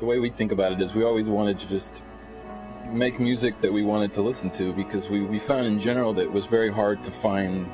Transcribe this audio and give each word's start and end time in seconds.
The 0.00 0.06
way 0.06 0.20
we 0.20 0.30
think 0.30 0.52
about 0.52 0.70
it 0.72 0.80
is 0.80 0.94
we 0.94 1.02
always 1.02 1.28
wanted 1.28 1.58
to 1.58 1.68
just 1.68 2.04
make 2.88 3.18
music 3.18 3.60
that 3.60 3.72
we 3.72 3.82
wanted 3.82 4.12
to 4.14 4.22
listen 4.22 4.48
to 4.50 4.72
because 4.72 5.08
we, 5.08 5.22
we 5.22 5.40
found 5.40 5.66
in 5.66 5.80
general 5.80 6.14
that 6.14 6.22
it 6.22 6.32
was 6.32 6.46
very 6.46 6.72
hard 6.72 7.02
to 7.02 7.10
find 7.10 7.68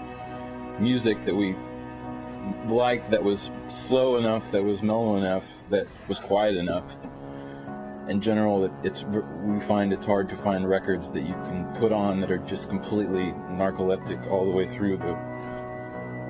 music 0.80 1.22
that 1.26 1.34
we 1.34 1.54
liked 2.66 3.10
that 3.10 3.22
was 3.22 3.50
slow 3.68 4.16
enough, 4.16 4.50
that 4.52 4.64
was 4.64 4.82
mellow 4.82 5.16
enough, 5.16 5.64
that 5.68 5.86
was 6.08 6.18
quiet 6.18 6.56
enough. 6.56 6.96
In 8.08 8.20
general, 8.20 8.64
it, 8.64 8.72
it's 8.82 9.04
we 9.04 9.60
find 9.60 9.92
it's 9.92 10.06
hard 10.06 10.28
to 10.30 10.36
find 10.36 10.68
records 10.68 11.10
that 11.12 11.22
you 11.22 11.34
can 11.44 11.66
put 11.78 11.92
on 11.92 12.20
that 12.20 12.30
are 12.30 12.38
just 12.38 12.70
completely 12.70 13.32
narcoleptic 13.50 14.30
all 14.30 14.44
the 14.44 14.50
way 14.50 14.66
through 14.66 14.96
the 14.96 15.14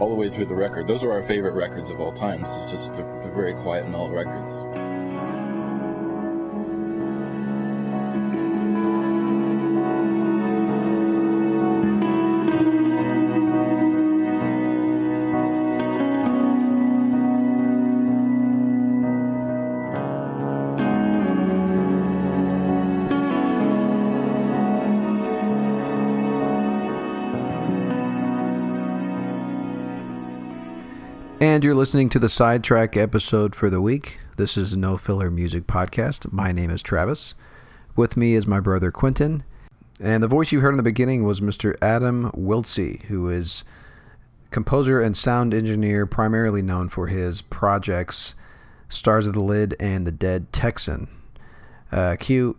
all 0.01 0.09
the 0.09 0.15
way 0.15 0.29
through 0.29 0.47
the 0.47 0.55
record. 0.55 0.89
Those 0.89 1.05
are 1.05 1.13
our 1.13 1.23
favorite 1.23 1.55
records 1.55 1.89
of 1.89 2.01
all 2.01 2.13
times. 2.13 2.49
It's 2.51 2.71
just 2.71 2.95
the, 2.95 3.03
the 3.23 3.31
very 3.33 3.55
quiet, 3.55 3.89
mellow 3.89 4.11
records. 4.11 4.94
And 31.45 31.63
you're 31.63 31.75
listening 31.75 32.09
to 32.09 32.19
the 32.19 32.31
sidetrack 32.31 32.97
episode 32.97 33.55
for 33.55 33.69
the 33.69 33.83
week. 33.83 34.19
This 34.39 34.57
is 34.57 34.79
No 34.79 34.97
Filler 34.97 35.31
Music 35.31 35.67
Podcast. 35.67 36.33
My 36.33 36.53
name 36.53 36.71
is 36.71 36.83
Travis. 36.83 37.35
With 37.95 38.17
me 38.17 38.33
is 38.33 38.47
my 38.47 38.61
brother 38.61 38.91
Quentin. 38.91 39.45
And 40.01 40.23
the 40.23 40.27
voice 40.27 40.53
you 40.53 40.61
heard 40.61 40.71
in 40.71 40.79
the 40.79 40.83
beginning 40.83 41.23
was 41.23 41.43
Mr. 41.43 41.77
Adam 41.83 42.31
Wiltzie, 42.31 43.03
who 43.09 43.29
is 43.29 43.63
composer 44.53 45.03
and 45.03 45.15
sound 45.15 45.53
engineer, 45.53 46.07
primarily 46.07 46.63
known 46.63 46.89
for 46.89 47.09
his 47.09 47.43
projects 47.43 48.35
Stars 48.89 49.27
of 49.27 49.35
the 49.35 49.43
Lid 49.43 49.77
and 49.79 50.07
The 50.07 50.13
Dead 50.13 50.51
Texan. 50.51 51.09
Uh, 51.93 52.17
Q, 52.19 52.57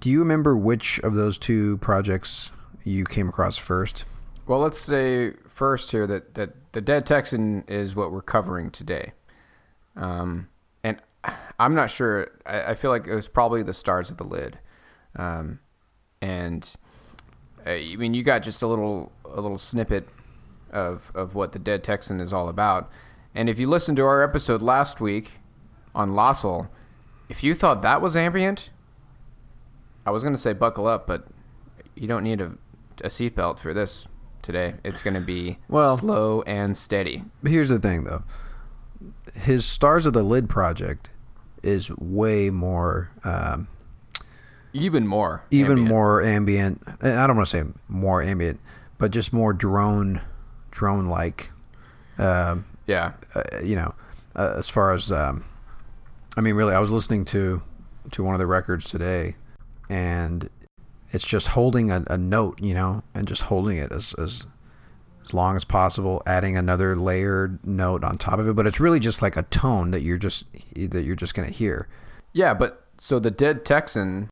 do 0.00 0.08
you 0.08 0.20
remember 0.20 0.56
which 0.56 1.00
of 1.00 1.14
those 1.14 1.36
two 1.36 1.78
projects 1.78 2.52
you 2.84 3.04
came 3.04 3.28
across 3.28 3.58
first? 3.58 4.04
Well, 4.46 4.60
let's 4.60 4.78
say 4.78 5.32
first 5.48 5.90
here 5.90 6.06
that, 6.06 6.34
that 6.34 6.67
the 6.78 6.82
Dead 6.82 7.04
Texan 7.04 7.64
is 7.66 7.96
what 7.96 8.12
we're 8.12 8.22
covering 8.22 8.70
today. 8.70 9.10
Um, 9.96 10.46
and 10.84 11.02
I'm 11.58 11.74
not 11.74 11.90
sure. 11.90 12.30
I, 12.46 12.66
I, 12.66 12.74
feel 12.74 12.92
like 12.92 13.08
it 13.08 13.16
was 13.16 13.26
probably 13.26 13.64
the 13.64 13.74
Stars 13.74 14.10
of 14.10 14.16
the 14.16 14.22
Lid. 14.22 14.60
Um, 15.16 15.58
and 16.22 16.72
uh, 17.66 17.70
I 17.70 17.96
mean, 17.96 18.14
you 18.14 18.22
got 18.22 18.44
just 18.44 18.62
a 18.62 18.68
little 18.68 19.10
a 19.24 19.40
little 19.40 19.58
snippet 19.58 20.08
of 20.70 21.10
of 21.16 21.34
what 21.34 21.50
the 21.50 21.58
Dead 21.58 21.82
Texan 21.82 22.20
is 22.20 22.32
all 22.32 22.48
about. 22.48 22.88
And 23.34 23.48
if 23.48 23.58
you 23.58 23.66
listened 23.66 23.96
to 23.96 24.04
our 24.04 24.22
episode 24.22 24.62
last 24.62 25.00
week 25.00 25.32
on 25.96 26.12
Loscil, 26.12 26.68
if 27.28 27.42
you 27.42 27.56
thought 27.56 27.82
that 27.82 28.00
was 28.00 28.14
ambient, 28.14 28.70
I 30.06 30.12
was 30.12 30.22
going 30.22 30.34
to 30.34 30.40
say 30.40 30.52
buckle 30.52 30.86
up, 30.86 31.08
but 31.08 31.26
you 31.96 32.06
don't 32.06 32.22
need 32.22 32.40
a, 32.40 32.52
a 33.02 33.08
seatbelt 33.08 33.58
for 33.58 33.74
this 33.74 34.06
today. 34.42 34.74
It's 34.84 35.02
going 35.02 35.14
to 35.14 35.20
be 35.20 35.58
well 35.68 35.98
slow 35.98 36.42
and 36.42 36.76
steady. 36.76 37.24
Here's 37.44 37.68
the 37.68 37.78
thing, 37.78 38.04
though. 38.04 38.24
His 39.34 39.64
Stars 39.64 40.06
of 40.06 40.12
the 40.12 40.22
Lid 40.22 40.48
project 40.48 41.10
is 41.62 41.90
way 41.96 42.50
more. 42.50 43.10
Um, 43.24 43.68
even 44.72 45.06
more. 45.06 45.44
Even 45.50 45.72
ambient. 45.72 45.88
more 45.88 46.22
ambient. 46.22 46.82
I 47.00 47.26
don't 47.26 47.36
want 47.36 47.48
to 47.48 47.58
say 47.58 47.68
more 47.88 48.22
ambient, 48.22 48.60
but 48.98 49.10
just 49.10 49.32
more 49.32 49.52
drone, 49.52 50.20
drone 50.70 51.06
like. 51.06 51.50
Uh, 52.18 52.58
yeah. 52.86 53.12
Uh, 53.34 53.42
you 53.62 53.76
know, 53.76 53.94
uh, 54.36 54.54
as 54.56 54.68
far 54.68 54.92
as, 54.92 55.12
um, 55.12 55.44
I 56.36 56.40
mean, 56.40 56.54
really, 56.54 56.74
I 56.74 56.78
was 56.80 56.90
listening 56.90 57.24
to 57.26 57.62
to 58.12 58.24
one 58.24 58.34
of 58.34 58.38
the 58.38 58.46
records 58.46 58.88
today, 58.88 59.36
and 59.88 60.48
it's 61.10 61.26
just 61.26 61.48
holding 61.48 61.90
a, 61.90 62.04
a 62.08 62.18
note, 62.18 62.60
you 62.60 62.74
know, 62.74 63.02
and 63.14 63.26
just 63.26 63.42
holding 63.42 63.78
it 63.78 63.92
as, 63.92 64.14
as 64.14 64.46
as 65.28 65.34
long 65.34 65.56
as 65.56 65.64
possible, 65.64 66.22
adding 66.26 66.56
another 66.56 66.96
layered 66.96 67.64
note 67.66 68.02
on 68.02 68.16
top 68.16 68.38
of 68.38 68.48
it. 68.48 68.56
But 68.56 68.66
it's 68.66 68.80
really 68.80 69.00
just 69.00 69.20
like 69.20 69.36
a 69.36 69.42
tone 69.42 69.90
that 69.90 70.00
you're 70.00 70.18
just 70.18 70.46
that 70.74 71.02
you're 71.02 71.16
just 71.16 71.34
gonna 71.34 71.48
hear. 71.48 71.86
Yeah, 72.32 72.54
but 72.54 72.86
so 72.98 73.18
the 73.18 73.30
Dead 73.30 73.64
Texan, 73.64 74.30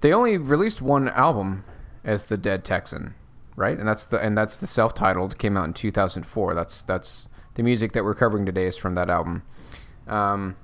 they 0.00 0.12
only 0.12 0.36
released 0.36 0.82
one 0.82 1.08
album 1.10 1.64
as 2.04 2.24
the 2.24 2.36
Dead 2.36 2.64
Texan, 2.64 3.14
right? 3.56 3.78
And 3.78 3.86
that's 3.86 4.04
the 4.04 4.18
and 4.18 4.36
that's 4.36 4.56
the 4.56 4.66
self-titled 4.66 5.38
came 5.38 5.56
out 5.56 5.66
in 5.66 5.72
2004. 5.72 6.54
That's 6.54 6.82
that's 6.82 7.28
the 7.54 7.62
music 7.62 7.92
that 7.92 8.04
we're 8.04 8.14
covering 8.14 8.44
today 8.44 8.66
is 8.66 8.76
from 8.76 8.94
that 8.96 9.08
album. 9.08 9.42
Um, 10.06 10.56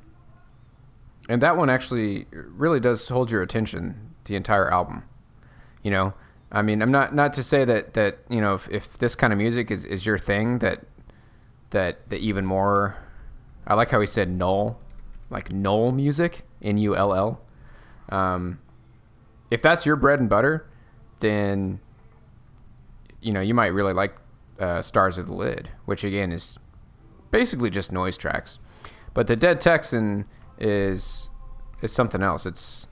and 1.28 1.40
that 1.42 1.56
one 1.56 1.70
actually 1.70 2.26
really 2.32 2.80
does 2.80 3.06
hold 3.08 3.30
your 3.30 3.42
attention 3.42 4.14
the 4.24 4.34
entire 4.34 4.70
album. 4.70 5.04
You 5.82 5.90
know, 5.90 6.14
I 6.52 6.62
mean, 6.62 6.82
I'm 6.82 6.90
not 6.90 7.14
not 7.14 7.32
to 7.34 7.42
say 7.42 7.64
that 7.64 7.94
that 7.94 8.18
you 8.28 8.40
know 8.40 8.54
if, 8.54 8.68
if 8.70 8.98
this 8.98 9.14
kind 9.14 9.32
of 9.32 9.38
music 9.38 9.70
is, 9.70 9.84
is 9.84 10.04
your 10.04 10.18
thing 10.18 10.58
that 10.58 10.84
that 11.70 12.08
that 12.10 12.20
even 12.20 12.44
more. 12.44 12.96
I 13.66 13.74
like 13.74 13.90
how 13.90 14.00
he 14.00 14.06
said 14.06 14.28
null, 14.28 14.80
like 15.28 15.52
null 15.52 15.92
music, 15.92 16.42
N 16.62 16.78
U 16.78 16.96
L 16.96 17.14
L. 17.14 17.40
Um, 18.08 18.58
if 19.50 19.62
that's 19.62 19.86
your 19.86 19.96
bread 19.96 20.18
and 20.18 20.28
butter, 20.28 20.68
then 21.20 21.80
you 23.20 23.32
know 23.32 23.40
you 23.40 23.54
might 23.54 23.68
really 23.68 23.92
like 23.92 24.16
uh, 24.58 24.82
Stars 24.82 25.18
of 25.18 25.26
the 25.26 25.34
Lid, 25.34 25.70
which 25.84 26.04
again 26.04 26.32
is 26.32 26.58
basically 27.30 27.70
just 27.70 27.92
noise 27.92 28.16
tracks. 28.16 28.58
But 29.14 29.26
the 29.26 29.36
Dead 29.36 29.60
Texan 29.60 30.26
is 30.58 31.28
is 31.82 31.92
something 31.92 32.22
else. 32.22 32.46
It's 32.46 32.86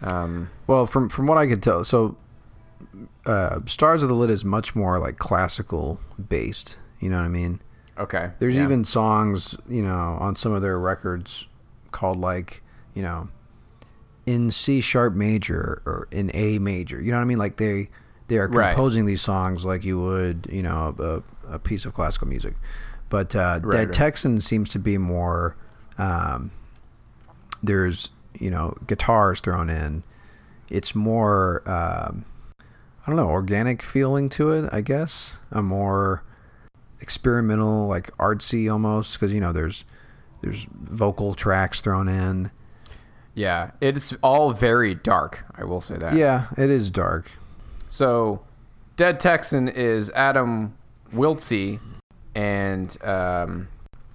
um, 0.00 0.50
well, 0.66 0.86
from 0.86 1.08
from 1.08 1.26
what 1.26 1.38
I 1.38 1.46
could 1.46 1.62
tell, 1.62 1.84
so 1.84 2.16
uh, 3.26 3.60
Stars 3.66 4.02
of 4.02 4.08
the 4.08 4.14
Lid 4.14 4.30
is 4.30 4.44
much 4.44 4.74
more 4.74 4.98
like 4.98 5.18
classical 5.18 6.00
based. 6.28 6.76
You 7.00 7.10
know 7.10 7.18
what 7.18 7.24
I 7.24 7.28
mean? 7.28 7.60
Okay. 7.98 8.30
There's 8.38 8.56
yeah. 8.56 8.64
even 8.64 8.84
songs, 8.84 9.56
you 9.68 9.82
know, 9.82 10.16
on 10.20 10.36
some 10.36 10.52
of 10.52 10.62
their 10.62 10.78
records 10.78 11.46
called 11.92 12.18
like 12.18 12.62
you 12.94 13.02
know, 13.02 13.28
in 14.26 14.50
C 14.50 14.80
sharp 14.80 15.14
major 15.14 15.82
or 15.84 16.08
in 16.10 16.30
A 16.34 16.58
major. 16.58 17.00
You 17.00 17.10
know 17.10 17.18
what 17.18 17.22
I 17.22 17.26
mean? 17.26 17.38
Like 17.38 17.56
they 17.56 17.88
they 18.28 18.38
are 18.38 18.48
Right. 18.48 18.74
composing 18.74 19.04
these 19.04 19.20
songs 19.20 19.64
like 19.64 19.84
you 19.84 20.00
would, 20.00 20.48
you 20.50 20.62
know, 20.62 21.22
a, 21.48 21.54
a 21.54 21.58
piece 21.58 21.84
of 21.84 21.92
classical 21.94 22.26
music. 22.28 22.54
But 23.10 23.34
uh, 23.36 23.60
Right, 23.62 23.76
Dead 23.76 23.86
right. 23.88 23.92
Texan 23.92 24.40
seems 24.40 24.68
to 24.70 24.78
be 24.78 24.96
more. 24.96 25.56
Um, 25.98 26.50
there's 27.62 28.10
you 28.38 28.50
know 28.50 28.76
guitars 28.86 29.40
thrown 29.40 29.70
in. 29.70 30.04
It's 30.68 30.94
more. 30.94 31.62
Um, 31.66 32.24
I 33.06 33.08
don't 33.08 33.16
know, 33.16 33.28
organic 33.28 33.82
feeling 33.82 34.30
to 34.30 34.50
it. 34.52 34.70
I 34.72 34.80
guess 34.80 35.34
a 35.50 35.60
more 35.60 36.22
experimental, 37.00 37.86
like 37.86 38.16
artsy 38.16 38.72
almost, 38.72 39.14
because 39.14 39.32
you 39.32 39.40
know 39.40 39.52
there's 39.52 39.84
there's 40.40 40.66
vocal 40.72 41.34
tracks 41.34 41.80
thrown 41.82 42.08
in. 42.08 42.50
Yeah, 43.34 43.72
it's 43.80 44.14
all 44.22 44.52
very 44.52 44.94
dark. 44.94 45.44
I 45.54 45.64
will 45.64 45.80
say 45.80 45.96
that. 45.96 46.14
Yeah, 46.14 46.46
it 46.56 46.70
is 46.70 46.88
dark. 46.88 47.30
So, 47.88 48.42
Dead 48.96 49.20
Texan 49.20 49.68
is 49.68 50.10
Adam 50.10 50.74
Wiltzie 51.12 51.80
and 52.34 52.96
um, 53.04 53.68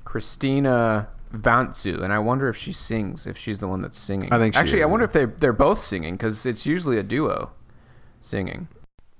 Christina 0.03 1.09
Vantzou, 1.33 2.01
and 2.01 2.11
I 2.11 2.19
wonder 2.19 2.49
if 2.49 2.57
she 2.57 2.73
sings, 2.73 3.27
if 3.27 3.37
she's 3.37 3.59
the 3.59 3.67
one 3.67 3.81
that's 3.81 3.99
singing. 3.99 4.33
I 4.33 4.37
think 4.39 4.55
actually, 4.55 4.79
is, 4.79 4.83
I 4.83 4.87
wonder 4.87 5.05
if 5.05 5.13
they 5.13 5.25
they're 5.25 5.53
both 5.53 5.81
singing 5.81 6.15
because 6.15 6.45
it's 6.45 6.65
usually 6.65 6.97
a 6.97 7.03
duo 7.03 7.51
singing. 8.19 8.67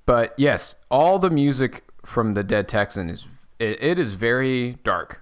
But 0.06 0.34
yes, 0.38 0.76
all 0.90 1.20
the 1.20 1.30
music 1.30 1.84
from 2.06 2.34
the 2.34 2.44
Dead 2.44 2.68
Texan 2.68 3.10
is 3.10 3.26
it, 3.60 3.82
it 3.82 4.00
is 4.00 4.14
very 4.16 4.78
dark. 4.84 5.22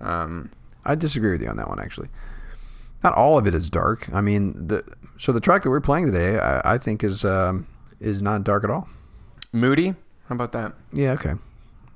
Um, 0.00 0.52
I 0.84 0.94
disagree 0.94 1.32
with 1.32 1.42
you 1.42 1.48
on 1.48 1.56
that 1.56 1.68
one 1.68 1.80
actually. 1.80 2.08
Not 3.02 3.14
all 3.14 3.36
of 3.38 3.46
it 3.46 3.54
is 3.54 3.68
dark. 3.68 4.08
I 4.12 4.20
mean, 4.20 4.68
the 4.68 4.84
so 5.18 5.32
the 5.32 5.40
track 5.40 5.62
that 5.62 5.70
we're 5.70 5.80
playing 5.80 6.06
today, 6.06 6.38
I, 6.38 6.74
I 6.74 6.78
think 6.78 7.02
is 7.02 7.24
um, 7.24 7.66
is 8.00 8.22
not 8.22 8.44
dark 8.44 8.64
at 8.64 8.70
all. 8.70 8.88
moody. 9.52 9.94
How 10.28 10.34
about 10.34 10.52
that? 10.52 10.74
Yeah, 10.92 11.12
okay. 11.12 11.34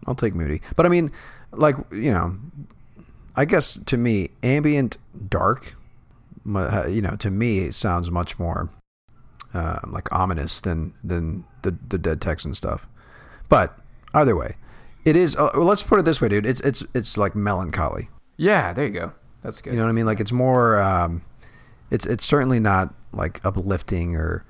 I'll 0.07 0.15
take 0.15 0.35
Moody. 0.35 0.63
But 0.77 0.87
I 0.87 0.89
mean, 0.89 1.11
like, 1.53 1.75
you 1.93 2.13
know, 2.13 2.37
I 3.37 3.45
guess 3.45 3.79
to 3.87 3.97
me, 3.97 4.31
ambient 4.43 4.99
dark, 5.29 5.75
you 6.45 7.03
know, 7.03 7.17
to 7.17 7.31
me, 7.31 7.61
it 7.61 7.75
sounds 7.75 8.11
much 8.11 8.39
more 8.39 8.71
uh, 9.55 9.81
like 9.87 10.13
ominous 10.13 10.61
than 10.61 10.95
than 11.03 11.45
the 11.63 11.77
the 11.89 11.99
Dead 11.99 12.21
Texan 12.21 12.55
stuff. 12.55 12.87
But 13.49 13.79
either 14.15 14.37
way, 14.37 14.57
it 15.05 15.17
is. 15.17 15.37
Uh, 15.37 15.51
well, 15.55 15.65
let's 15.65 15.83
put 15.83 15.99
it 15.99 16.05
this 16.05 16.21
way, 16.21 16.29
dude. 16.29 16.47
It's 16.47 16.61
it's 16.61 16.85
it's 16.95 17.17
like 17.17 17.35
melancholy. 17.35 18.09
Yeah, 18.37 18.73
there 18.73 18.87
you 18.87 18.93
go. 18.93 19.13
That's 19.43 19.61
good. 19.61 19.73
You 19.73 19.79
know 19.79 19.85
what 19.85 19.91
I 19.91 19.93
mean? 19.93 20.07
Like 20.07 20.21
it's 20.21 20.33
more. 20.33 20.81
Um, 20.81 21.23
it's 21.91 22.07
it's 22.07 22.25
certainly 22.25 22.61
not 22.61 22.95
like 23.13 23.45
uplifting 23.45 24.17
or 24.17 24.45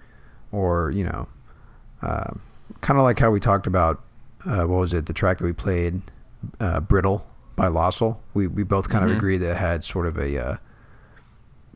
or 0.53 0.91
you 0.91 1.05
know, 1.05 1.29
uh, 2.03 2.33
kind 2.81 2.99
of 2.99 3.05
like 3.05 3.19
how 3.19 3.31
we 3.31 3.41
talked 3.41 3.67
about. 3.67 4.03
Uh, 4.45 4.65
what 4.65 4.79
was 4.79 4.93
it? 4.93 5.07
The 5.07 5.13
track 5.13 5.39
that 5.39 5.45
we 5.45 5.53
played, 5.53 6.03
uh, 6.59 6.81
"Brittle" 6.81 7.27
by 7.57 7.67
Loscil. 7.67 8.19
We 8.35 8.47
we 8.47 8.63
both 8.63 8.89
kind 8.89 9.05
of 9.09 9.17
agreed 9.17 9.39
that 9.39 9.53
it 9.53 9.57
had 9.57 9.85
sort 9.85 10.07
of 10.07 10.17
a 10.17 10.43
uh, 10.45 10.57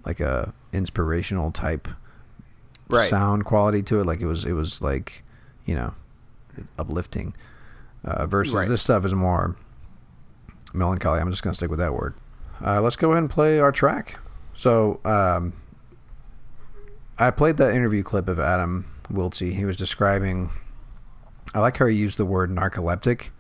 like 0.05 0.21
a 0.21 0.53
inspirational 0.73 1.51
type 1.51 1.89
Right. 2.89 3.09
sound 3.09 3.45
quality 3.47 3.83
to 3.85 4.01
it. 4.01 4.05
Like 4.07 4.21
it 4.21 4.27
was 4.27 4.45
it 4.45 4.53
was 4.53 4.83
like 4.83 5.23
you 5.65 5.75
know 5.75 5.95
uplifting. 6.79 7.35
Uh, 8.05 8.27
versus 8.27 8.55
Right. 8.55 8.69
this 8.69 8.83
stuff 8.83 9.05
is 9.07 9.15
more 9.15 9.57
melancholy. 10.75 11.21
I'm 11.21 11.31
just 11.31 11.43
gonna 11.43 11.55
stick 11.55 11.71
with 11.71 11.79
that 11.81 11.95
word. 11.95 12.15
Uh, 12.65 12.81
let's 12.81 12.97
go 12.97 13.11
ahead 13.13 13.23
and 13.23 13.31
play 13.31 13.59
our 13.59 13.73
track. 13.73 14.19
So 14.55 15.01
um, 15.05 15.55
I 17.19 17.31
played 17.31 17.57
that 17.57 17.75
interview 17.75 18.03
clip 18.03 18.29
of 18.29 18.39
Adam 18.39 18.87
Wiltzie. 19.11 19.55
He 19.55 19.65
was 19.65 19.77
describing. 19.77 20.51
I 21.55 21.61
like 21.61 21.77
how 21.79 21.87
he 21.87 21.97
used 21.97 22.19
the 22.19 22.25
word 22.27 22.51
narcoleptic 22.51 23.31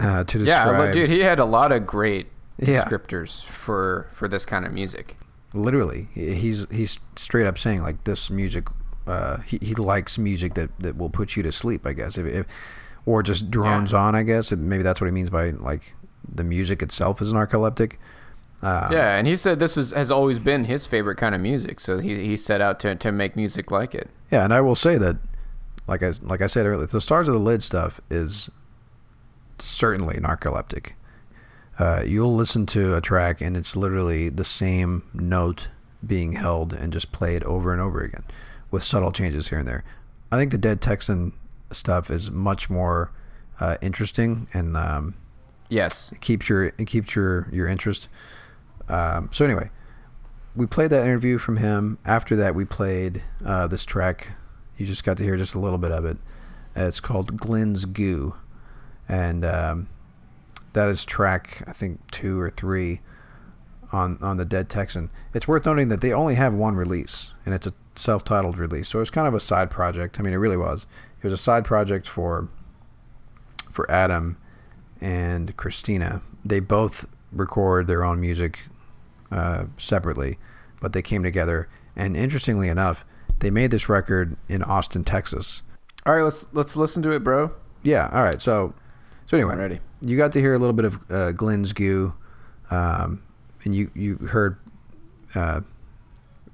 uh, 0.00 0.24
to 0.24 0.38
Yeah, 0.40 0.64
describe. 0.64 0.78
look, 0.78 0.92
dude, 0.94 1.10
he 1.10 1.20
had 1.20 1.38
a 1.38 1.44
lot 1.44 1.72
of 1.72 1.86
great 1.86 2.26
Yeah. 2.58 2.84
descriptors 2.84 3.44
for 3.44 4.08
for 4.12 4.28
this 4.28 4.44
kind 4.46 4.64
of 4.66 4.72
music. 4.72 5.16
literally 5.54 6.08
he's 6.14 6.66
he's 6.70 6.98
straight 7.16 7.46
up 7.46 7.56
saying 7.56 7.82
like 7.82 8.04
this 8.04 8.30
music 8.30 8.66
uh 9.06 9.38
he, 9.38 9.58
he 9.62 9.74
likes 9.74 10.18
music 10.18 10.52
that 10.54 10.68
that 10.80 10.96
will 10.98 11.08
put 11.08 11.34
you 11.36 11.42
to 11.42 11.50
sleep 11.52 11.86
i 11.86 11.92
guess 11.94 12.18
if, 12.18 12.26
if 12.26 12.44
or 13.06 13.22
just 13.22 13.50
drones 13.50 13.94
on 13.94 14.14
i 14.14 14.22
guess 14.22 14.52
maybe 14.52 14.82
that's 14.82 15.00
what 15.00 15.06
he 15.06 15.12
means 15.12 15.30
by 15.30 15.50
like 15.50 15.94
the 16.28 16.44
music 16.44 16.82
itself 16.82 17.22
is 17.22 17.32
narcoleptic 17.32 17.94
uh, 18.62 18.88
yeah, 18.90 19.16
and 19.16 19.26
he 19.28 19.36
said 19.36 19.58
this 19.58 19.76
was 19.76 19.92
has 19.92 20.10
always 20.10 20.38
been 20.38 20.64
his 20.64 20.86
favorite 20.86 21.16
kind 21.16 21.34
of 21.34 21.40
music, 21.42 21.78
so 21.78 21.98
he 21.98 22.16
he 22.26 22.36
set 22.36 22.60
out 22.60 22.80
to 22.80 22.94
to 22.96 23.12
make 23.12 23.36
music 23.36 23.70
like 23.70 23.94
it. 23.94 24.08
yeah 24.30 24.44
and 24.44 24.52
i 24.52 24.60
will 24.60 24.74
say 24.74 24.96
that 24.98 25.16
like 25.86 26.02
i 26.02 26.10
like 26.22 26.40
i 26.42 26.46
said 26.46 26.66
earlier 26.66 26.86
the 26.86 27.00
stars 27.00 27.28
of 27.28 27.34
the 27.34 27.40
lid 27.40 27.62
stuff 27.62 28.00
is 28.10 28.50
certainly 29.58 30.16
narcoleptic 30.16 30.92
uh, 31.78 32.02
you'll 32.06 32.34
listen 32.34 32.64
to 32.66 32.94
a 32.96 33.00
track 33.00 33.40
and 33.40 33.56
it's 33.56 33.76
literally 33.76 34.28
the 34.28 34.44
same 34.44 35.02
note 35.12 35.68
being 36.06 36.32
held 36.32 36.72
and 36.72 36.92
just 36.92 37.12
played 37.12 37.42
over 37.44 37.72
and 37.72 37.80
over 37.82 38.00
again 38.00 38.24
with 38.70 38.82
subtle 38.82 39.12
changes 39.12 39.48
here 39.48 39.58
and 39.58 39.68
there. 39.68 39.84
I 40.32 40.38
think 40.38 40.52
the 40.52 40.58
Dead 40.58 40.80
Texan 40.80 41.32
stuff 41.70 42.10
is 42.10 42.30
much 42.30 42.70
more 42.70 43.10
uh, 43.60 43.76
interesting 43.82 44.48
and 44.54 44.76
um, 44.76 45.16
Yes. 45.68 46.10
it 46.12 46.20
keeps 46.20 46.48
your 46.48 46.64
it 46.64 46.86
keeps 46.86 47.14
your 47.14 47.48
your 47.52 47.66
interest. 47.66 48.08
Um, 48.88 49.28
so 49.32 49.44
anyway, 49.44 49.68
we 50.54 50.64
played 50.66 50.90
that 50.90 51.04
interview 51.04 51.36
from 51.38 51.58
him. 51.58 51.98
After 52.06 52.36
that, 52.36 52.54
we 52.54 52.64
played 52.64 53.22
uh, 53.44 53.66
this 53.66 53.84
track. 53.84 54.28
You 54.78 54.86
just 54.86 55.04
got 55.04 55.16
to 55.18 55.24
hear 55.24 55.36
just 55.36 55.54
a 55.54 55.58
little 55.58 55.78
bit 55.78 55.92
of 55.92 56.04
it. 56.04 56.18
Uh, 56.76 56.84
it's 56.84 57.00
called 57.00 57.36
Glenn's 57.36 57.84
Goo, 57.84 58.34
and 59.08 59.44
um, 59.44 59.88
that 60.72 60.88
is 60.88 61.04
track 61.04 61.62
I 61.66 61.72
think 61.72 62.10
two 62.10 62.40
or 62.40 62.50
three 62.50 63.00
on 63.92 64.18
on 64.20 64.36
the 64.36 64.44
Dead 64.44 64.68
Texan. 64.68 65.10
It's 65.34 65.48
worth 65.48 65.66
noting 65.66 65.88
that 65.88 66.00
they 66.00 66.12
only 66.12 66.34
have 66.34 66.54
one 66.54 66.76
release, 66.76 67.32
and 67.44 67.54
it's 67.54 67.66
a 67.66 67.72
self-titled 67.94 68.58
release. 68.58 68.88
So 68.88 69.00
it's 69.00 69.10
kind 69.10 69.26
of 69.26 69.34
a 69.34 69.40
side 69.40 69.70
project. 69.70 70.18
I 70.18 70.22
mean, 70.22 70.32
it 70.32 70.38
really 70.38 70.56
was. 70.56 70.86
It 71.18 71.24
was 71.24 71.32
a 71.32 71.38
side 71.38 71.64
project 71.64 72.08
for 72.08 72.48
for 73.70 73.90
Adam 73.90 74.36
and 75.00 75.56
Christina. 75.56 76.22
They 76.44 76.60
both 76.60 77.06
record 77.32 77.86
their 77.86 78.04
own 78.04 78.20
music 78.20 78.66
uh, 79.30 79.66
separately, 79.76 80.38
but 80.80 80.92
they 80.92 81.02
came 81.02 81.22
together. 81.22 81.68
And 81.94 82.16
interestingly 82.16 82.68
enough, 82.68 83.04
they 83.40 83.50
made 83.50 83.70
this 83.70 83.88
record 83.88 84.36
in 84.48 84.62
Austin, 84.62 85.04
Texas. 85.04 85.62
All 86.04 86.14
right, 86.14 86.22
let's 86.22 86.46
let's 86.52 86.76
listen 86.76 87.02
to 87.02 87.10
it, 87.10 87.24
bro. 87.24 87.52
Yeah. 87.82 88.08
All 88.12 88.22
right. 88.22 88.40
So, 88.40 88.74
so 89.26 89.36
anyway, 89.36 89.52
I'm 89.52 89.58
ready. 89.58 89.80
you 90.00 90.16
got 90.16 90.32
to 90.32 90.40
hear 90.40 90.54
a 90.54 90.58
little 90.58 90.72
bit 90.72 90.84
of 90.84 90.98
uh, 91.10 91.32
Glenn's 91.32 91.72
Goo, 91.72 92.14
um, 92.70 93.22
and 93.64 93.74
you 93.74 93.90
you 93.94 94.16
heard 94.16 94.58
uh, 95.34 95.60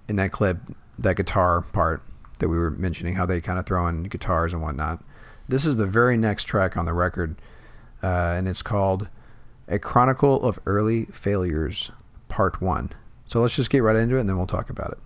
in 0.08 0.16
that 0.16 0.32
clip 0.32 0.58
that 0.98 1.16
guitar 1.16 1.62
part 1.62 2.02
that 2.38 2.48
we 2.48 2.56
were 2.56 2.70
mentioning 2.70 3.14
how 3.14 3.26
they 3.26 3.40
kind 3.40 3.58
of 3.58 3.66
throw 3.66 3.86
in 3.86 4.04
guitars 4.04 4.52
and 4.52 4.62
whatnot. 4.62 5.02
This 5.48 5.66
is 5.66 5.76
the 5.76 5.86
very 5.86 6.16
next 6.16 6.44
track 6.44 6.76
on 6.76 6.84
the 6.84 6.92
record, 6.92 7.36
uh, 8.02 8.34
and 8.36 8.48
it's 8.48 8.62
called 8.62 9.08
"A 9.68 9.78
Chronicle 9.78 10.42
of 10.42 10.58
Early 10.66 11.04
Failures, 11.06 11.90
Part 12.28 12.60
One." 12.60 12.90
So 13.26 13.40
let's 13.40 13.56
just 13.56 13.70
get 13.70 13.82
right 13.82 13.96
into 13.96 14.16
it, 14.16 14.20
and 14.20 14.28
then 14.28 14.36
we'll 14.36 14.46
talk 14.46 14.70
about 14.70 14.92
it. 14.92 14.98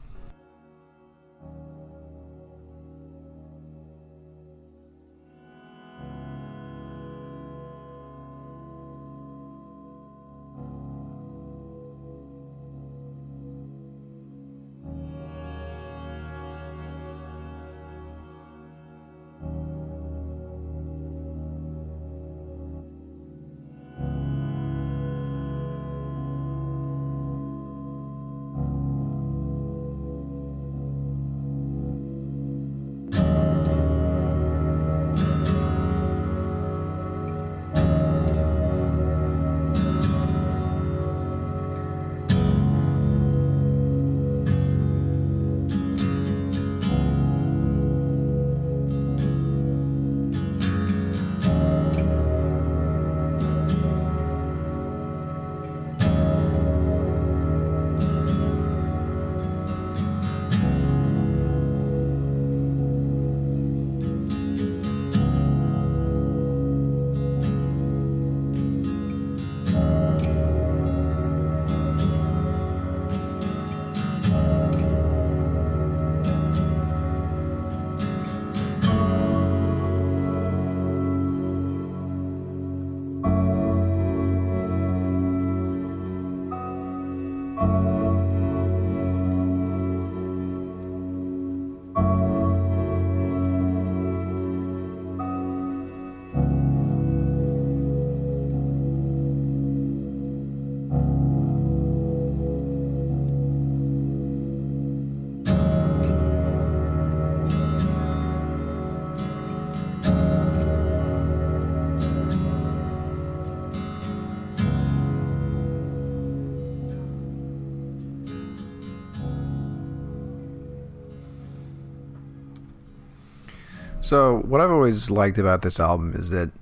So 124.06 124.38
what 124.46 124.60
I've 124.60 124.70
always 124.70 125.10
liked 125.10 125.36
about 125.36 125.62
this 125.62 125.80
album 125.80 126.14
is 126.14 126.30
that 126.30 126.52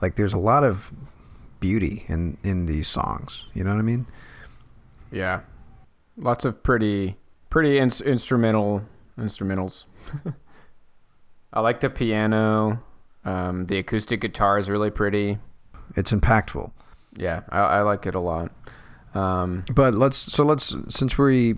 like 0.00 0.14
there's 0.14 0.32
a 0.32 0.38
lot 0.38 0.62
of 0.62 0.92
beauty 1.58 2.04
in 2.06 2.38
in 2.44 2.66
these 2.66 2.86
songs. 2.86 3.46
You 3.54 3.64
know 3.64 3.70
what 3.70 3.80
I 3.80 3.82
mean? 3.82 4.06
Yeah, 5.10 5.40
lots 6.16 6.44
of 6.44 6.62
pretty 6.62 7.16
pretty 7.50 7.78
in- 7.78 7.90
instrumental 8.06 8.84
instrumentals. 9.18 9.86
I 11.52 11.58
like 11.60 11.80
the 11.80 11.90
piano. 11.90 12.84
Um, 13.24 13.66
the 13.66 13.78
acoustic 13.78 14.20
guitar 14.20 14.56
is 14.56 14.70
really 14.70 14.90
pretty. 14.90 15.38
It's 15.96 16.12
impactful. 16.12 16.70
Yeah, 17.16 17.40
I, 17.48 17.58
I 17.58 17.80
like 17.82 18.06
it 18.06 18.14
a 18.14 18.20
lot. 18.20 18.52
Um, 19.12 19.64
But 19.74 19.94
let's 19.94 20.16
so 20.16 20.44
let's 20.44 20.76
since 20.88 21.18
we 21.18 21.56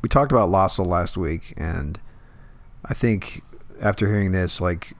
we 0.00 0.08
talked 0.08 0.32
about 0.32 0.48
Loscil 0.48 0.86
last 0.86 1.18
week, 1.18 1.52
and 1.58 2.00
I 2.82 2.94
think 2.94 3.42
after 3.82 4.06
hearing 4.06 4.32
this, 4.32 4.60
like 4.60 4.94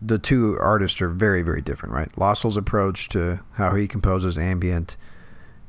the 0.00 0.18
two 0.18 0.56
artists 0.60 1.00
are 1.00 1.08
very 1.08 1.42
very 1.42 1.62
different, 1.62 1.94
right? 1.94 2.16
Loscil's 2.16 2.56
approach 2.56 3.08
to 3.10 3.40
how 3.54 3.74
he 3.74 3.88
composes 3.88 4.38
ambient 4.38 4.96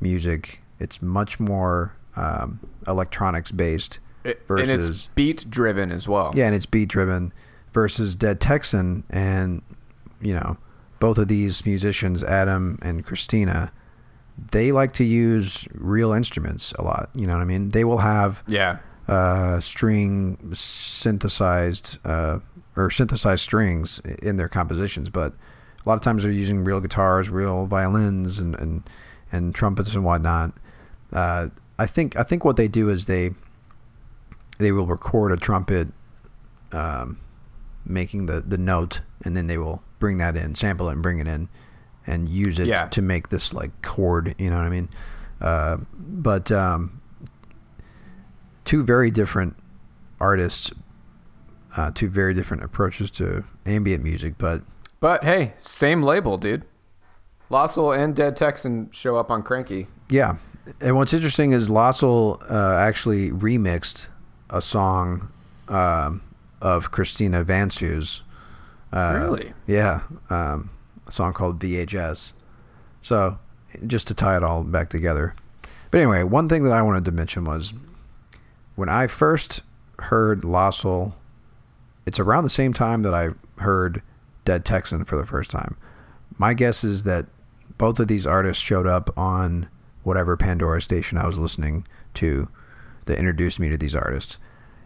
music 0.00 0.60
it's 0.78 1.02
much 1.02 1.40
more 1.40 1.96
um, 2.16 2.60
electronics 2.86 3.50
based 3.50 4.00
it, 4.24 4.42
versus 4.46 4.68
and 4.68 4.80
it's 4.80 5.06
beat 5.14 5.48
driven 5.48 5.90
as 5.90 6.08
well. 6.08 6.32
yeah, 6.34 6.46
and 6.46 6.54
it's 6.54 6.66
beat 6.66 6.88
driven 6.88 7.32
versus 7.72 8.14
Dead 8.14 8.40
Texan, 8.40 9.04
and 9.10 9.62
you 10.20 10.34
know 10.34 10.56
both 11.00 11.18
of 11.18 11.28
these 11.28 11.64
musicians, 11.64 12.24
Adam 12.24 12.78
and 12.82 13.04
Christina, 13.04 13.72
they 14.50 14.72
like 14.72 14.92
to 14.94 15.04
use 15.04 15.66
real 15.72 16.12
instruments 16.12 16.72
a 16.72 16.82
lot. 16.82 17.10
You 17.14 17.26
know 17.26 17.34
what 17.34 17.42
I 17.42 17.44
mean? 17.44 17.70
They 17.70 17.84
will 17.84 17.98
have 17.98 18.42
yeah, 18.46 18.78
uh, 19.08 19.58
string 19.60 20.36
synthesized 20.54 21.98
uh, 22.04 22.38
or 22.76 22.90
synthesized 22.90 23.42
strings 23.42 24.00
in 24.22 24.36
their 24.36 24.48
compositions, 24.48 25.08
but 25.10 25.32
a 25.84 25.88
lot 25.88 25.94
of 25.94 26.02
times 26.02 26.22
they're 26.22 26.32
using 26.32 26.64
real 26.64 26.80
guitars, 26.80 27.30
real 27.30 27.66
violins, 27.66 28.38
and 28.38 28.54
and, 28.56 28.88
and 29.32 29.54
trumpets 29.54 29.94
and 29.94 30.04
whatnot. 30.04 30.52
Uh, 31.12 31.48
I 31.78 31.86
think 31.86 32.16
I 32.16 32.22
think 32.22 32.44
what 32.44 32.56
they 32.56 32.68
do 32.68 32.90
is 32.90 33.06
they 33.06 33.30
they 34.58 34.72
will 34.72 34.86
record 34.86 35.32
a 35.32 35.36
trumpet 35.36 35.88
um, 36.72 37.18
making 37.86 38.26
the, 38.26 38.40
the 38.40 38.58
note, 38.58 39.00
and 39.24 39.36
then 39.36 39.46
they 39.46 39.56
will 39.56 39.82
bring 39.98 40.18
that 40.18 40.36
in, 40.36 40.54
sample 40.54 40.88
it, 40.88 40.92
and 40.92 41.02
bring 41.02 41.18
it 41.20 41.28
in, 41.28 41.48
and 42.06 42.28
use 42.28 42.58
it 42.58 42.66
Yeah. 42.66 42.88
to 42.88 43.00
make 43.00 43.28
this 43.28 43.52
like 43.54 43.70
chord. 43.82 44.34
You 44.38 44.50
know 44.50 44.56
what 44.56 44.66
I 44.66 44.70
mean? 44.70 44.88
Uh, 45.40 45.76
but 45.96 46.50
um, 46.52 46.97
two 48.68 48.84
very 48.84 49.10
different 49.10 49.56
artists, 50.20 50.70
uh, 51.76 51.90
two 51.94 52.10
very 52.10 52.34
different 52.34 52.62
approaches 52.62 53.10
to 53.10 53.42
ambient 53.64 54.04
music. 54.04 54.34
But 54.36 54.60
but 55.00 55.24
hey, 55.24 55.54
same 55.58 56.02
label, 56.02 56.36
dude. 56.36 56.64
Loscil 57.50 57.96
and 57.98 58.14
Dead 58.14 58.36
Texan 58.36 58.90
show 58.92 59.16
up 59.16 59.30
on 59.30 59.42
Kranky. 59.42 59.86
yeah, 60.10 60.36
and 60.82 60.96
what's 60.96 61.14
interesting 61.14 61.52
is 61.52 61.70
Loscil 61.70 62.42
uh, 62.50 62.76
actually 62.76 63.30
remixed 63.30 64.08
a 64.50 64.60
song 64.60 65.32
um, 65.68 66.22
of 66.60 66.90
Christina 66.90 67.42
Vantzou's. 67.44 68.22
Uh, 68.92 69.18
Really? 69.22 69.54
Yeah, 69.66 70.02
um, 70.28 70.70
a 71.06 71.12
song 71.12 71.32
called 71.32 71.58
VHS. 71.58 72.32
So, 73.00 73.38
just 73.86 74.08
to 74.08 74.14
tie 74.14 74.36
it 74.36 74.42
all 74.42 74.62
back 74.62 74.90
together. 74.90 75.34
But 75.90 76.00
anyway, 76.02 76.22
one 76.22 76.50
thing 76.50 76.64
that 76.64 76.72
I 76.72 76.82
wanted 76.82 77.06
to 77.06 77.12
mention 77.12 77.44
was 77.46 77.72
when 78.78 78.88
I 78.88 79.08
first 79.08 79.62
heard 80.02 80.42
Loscil, 80.42 81.14
it's 82.06 82.20
around 82.20 82.44
the 82.44 82.48
same 82.48 82.72
time 82.72 83.02
that 83.02 83.12
I 83.12 83.30
heard 83.60 84.02
Dead 84.44 84.64
Texan 84.64 85.04
for 85.04 85.16
the 85.16 85.26
first 85.26 85.50
time. 85.50 85.76
My 86.38 86.54
guess 86.54 86.84
is 86.84 87.02
that 87.02 87.26
both 87.76 87.98
of 87.98 88.06
these 88.06 88.24
artists 88.24 88.62
showed 88.62 88.86
up 88.86 89.10
on 89.18 89.68
whatever 90.04 90.36
Pandora 90.36 90.80
station 90.80 91.18
I 91.18 91.26
was 91.26 91.38
listening 91.38 91.88
to 92.14 92.46
that 93.06 93.18
introduced 93.18 93.58
me 93.58 93.68
to 93.68 93.76
these 93.76 93.96
artists. 93.96 94.38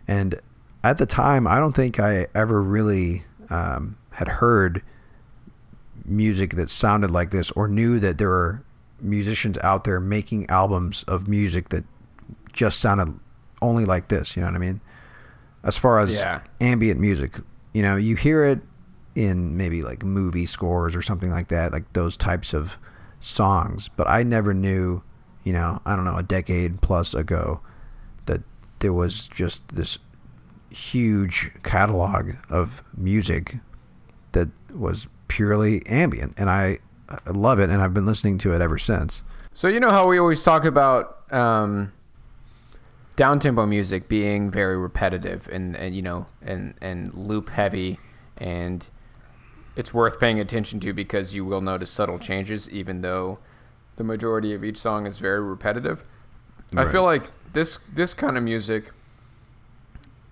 And 0.08 0.40
at 0.82 0.96
the 0.96 1.04
time, 1.04 1.46
I 1.46 1.60
don't 1.60 1.76
think 1.76 2.00
I 2.00 2.28
ever 2.34 2.62
really 2.62 3.24
um, 3.50 3.98
had 4.12 4.28
heard 4.28 4.80
music 6.06 6.54
that 6.54 6.70
sounded 6.70 7.10
like 7.10 7.30
this 7.30 7.50
or 7.50 7.68
knew 7.68 7.98
that 7.98 8.16
there 8.16 8.30
were 8.30 8.64
musicians 9.02 9.58
out 9.58 9.84
there 9.84 10.00
making 10.00 10.48
albums 10.48 11.02
of 11.02 11.28
music 11.28 11.68
that 11.68 11.84
just 12.54 12.80
sounded 12.80 13.20
only 13.62 13.84
like 13.84 14.08
this. 14.08 14.36
You 14.36 14.42
know 14.42 14.48
what 14.48 14.56
I 14.56 14.58
mean? 14.58 14.80
As 15.64 15.78
far 15.78 15.98
as 15.98 16.14
Yeah. 16.14 16.40
ambient 16.60 17.00
music, 17.00 17.38
you 17.72 17.82
know, 17.82 17.96
you 17.96 18.16
hear 18.16 18.44
it 18.44 18.60
in 19.14 19.56
maybe 19.56 19.82
like 19.82 20.02
movie 20.04 20.46
scores 20.46 20.94
or 20.96 21.02
something 21.02 21.30
like 21.30 21.48
that, 21.48 21.72
like 21.72 21.90
those 21.92 22.16
types 22.16 22.52
of 22.52 22.76
songs. 23.20 23.88
But 23.96 24.08
I 24.08 24.22
never 24.22 24.52
knew, 24.52 25.02
you 25.44 25.52
know, 25.52 25.80
I 25.86 25.94
don't 25.96 26.04
know, 26.04 26.16
a 26.16 26.22
decade 26.22 26.80
plus 26.80 27.14
ago 27.14 27.60
that 28.26 28.42
there 28.80 28.92
was 28.92 29.28
just 29.28 29.74
this 29.74 29.98
huge 30.70 31.52
catalog 31.62 32.32
of 32.48 32.82
music 32.96 33.58
that 34.32 34.48
was 34.74 35.06
purely 35.28 35.84
ambient. 35.86 36.34
And 36.36 36.48
I, 36.50 36.78
I 37.08 37.30
love 37.30 37.58
it, 37.58 37.68
and 37.70 37.82
I've 37.82 37.92
been 37.94 38.06
listening 38.06 38.38
to 38.38 38.52
it 38.54 38.60
ever 38.62 38.78
since. 38.78 39.22
So 39.52 39.68
you 39.68 39.80
know 39.80 39.90
how 39.90 40.06
we 40.08 40.18
always 40.18 40.42
talk 40.42 40.64
about 40.64 41.30
um, 41.32 41.92
down 43.16 43.38
tempo 43.38 43.66
music 43.66 44.08
being 44.08 44.50
very 44.50 44.76
repetitive 44.76 45.48
and, 45.52 45.76
and 45.76 45.94
you 45.94 46.02
know 46.02 46.26
and 46.40 46.74
and 46.80 47.12
loop 47.14 47.50
heavy, 47.50 47.98
and 48.36 48.88
it's 49.76 49.92
worth 49.92 50.18
paying 50.18 50.40
attention 50.40 50.80
to 50.80 50.92
because 50.92 51.34
you 51.34 51.44
will 51.44 51.60
notice 51.60 51.90
subtle 51.90 52.18
changes, 52.18 52.68
even 52.70 53.02
though 53.02 53.38
the 53.96 54.04
majority 54.04 54.54
of 54.54 54.64
each 54.64 54.78
song 54.78 55.06
is 55.06 55.18
very 55.18 55.40
repetitive. 55.40 56.04
I 56.74 56.90
feel 56.90 57.02
like 57.02 57.30
this 57.52 57.78
this 57.92 58.14
kind 58.14 58.38
of 58.38 58.42
music, 58.42 58.92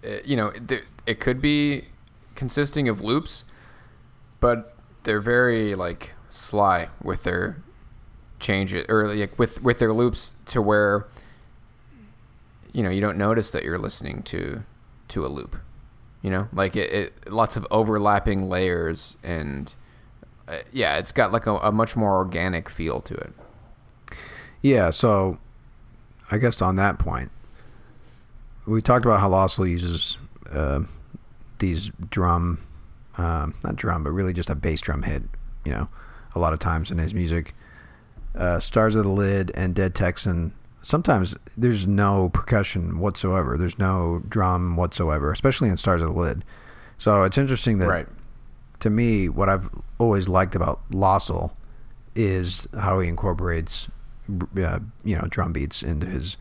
uh, 0.05 0.19
you 0.25 0.37
know, 0.37 0.49
it, 0.49 0.85
it 1.07 1.21
could 1.21 1.41
be 1.41 1.87
consisting 2.35 2.89
of 2.89 3.03
loops, 3.03 3.45
but 4.41 4.75
they're 5.03 5.21
very 5.21 5.75
like 5.75 6.13
sly 6.31 6.89
with 7.03 7.25
their 7.25 7.63
changes 8.39 8.87
or 8.89 9.15
like 9.15 9.39
with 9.39 9.63
with 9.63 9.79
their 9.79 9.93
loops 9.93 10.35
to 10.47 10.63
where 10.63 11.07
you 12.73 12.83
know 12.83 12.91
you 12.91 13.01
don't 13.01 13.19
notice 13.19 13.51
that 13.51 13.65
you're 13.65 13.79
listening 13.79 14.23
to 14.23 14.63
to 15.09 15.25
a 15.25 15.29
loop 15.29 15.57
you 16.23 16.31
know 16.31 16.49
like 16.53 16.77
it, 16.77 16.93
it 16.93 17.33
lots 17.33 17.57
of 17.57 17.67
overlapping 17.71 18.49
layers 18.49 19.17
and 19.23 19.75
uh, 20.49 20.59
yeah 20.73 20.99
it's 20.99 21.13
got 21.13 21.33
like 21.33 21.47
a, 21.47 21.57
a 21.57 21.73
much 21.73 21.97
more 21.97 22.17
organic 22.17 22.69
feel 22.69 23.01
to 23.01 23.15
it 23.15 23.33
Yeah, 24.63 24.91
so 24.91 25.39
I 26.31 26.39
guess 26.39 26.61
on 26.61 26.77
that 26.77 26.99
point, 26.99 27.31
we 28.67 28.83
talked 28.83 29.05
about 29.05 29.21
how 29.21 29.31
Loscil 29.31 29.69
uses 29.69 30.19
uh, 30.53 30.81
these 31.59 31.91
drum, 32.11 32.59
um, 33.17 33.55
not 33.65 33.77
drum, 33.77 34.05
but 34.05 34.11
really 34.11 34.33
just 34.33 34.51
a 34.51 34.55
bass 34.55 34.81
drum 34.81 35.03
hit, 35.03 35.23
you 35.65 35.73
know, 35.73 35.89
a 36.35 36.39
lot 36.39 36.53
of 36.53 36.59
times 36.59 36.91
in 36.91 36.99
his 36.99 37.15
music. 37.15 37.55
Uh, 38.35 38.61
Stars 38.61 38.95
of 38.95 39.05
the 39.05 39.11
Lid 39.11 39.51
and 39.55 39.75
Dead 39.75 39.95
Texan, 39.95 40.53
sometimes 40.83 41.37
there's 41.57 41.87
no 41.87 42.29
percussion 42.31 42.99
whatsoever. 42.99 43.57
There's 43.57 43.79
no 43.79 44.23
drum 44.29 44.77
whatsoever, 44.77 45.33
especially 45.33 45.69
in 45.69 45.77
Stars 45.77 46.03
of 46.03 46.09
the 46.09 46.21
Lid. 46.21 46.45
So 46.99 47.23
it's 47.23 47.39
interesting 47.39 47.79
that 47.79 47.89
right 47.89 48.07
to 48.81 48.91
me, 48.91 49.29
what 49.29 49.49
I've 49.49 49.71
always 49.99 50.29
liked 50.29 50.55
about 50.55 50.81
Loscil 50.91 51.53
is 52.15 52.67
how 52.79 52.99
he 53.01 53.09
incorporates, 53.09 53.89
uh, 54.59 54.81
you 55.05 55.17
know, 55.17 55.27
drum 55.29 55.53
beats 55.53 55.83
into 55.83 56.07
his 56.07 56.37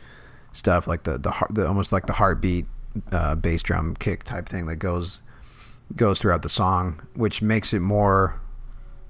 stuff, 0.53 0.87
like 0.87 1.03
the 1.03 1.17
the, 1.17 1.33
the 1.49 1.67
almost 1.67 1.91
like 1.91 2.07
the 2.07 2.13
heartbeat 2.13 2.65
uh, 3.11 3.35
bass 3.35 3.61
drum 3.61 3.95
kick 3.95 4.23
type 4.23 4.49
thing 4.49 4.65
that 4.65 4.77
goes 4.77 5.21
goes 5.95 6.19
throughout 6.19 6.41
the 6.41 6.49
song, 6.49 7.05
which 7.13 7.41
makes 7.41 7.73
it 7.73 7.81
more 7.81 8.41